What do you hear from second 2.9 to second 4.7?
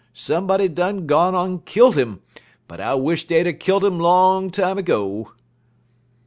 wish dey'd er kilt 'im long